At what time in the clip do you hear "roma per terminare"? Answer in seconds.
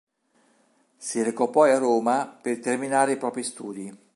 1.77-3.11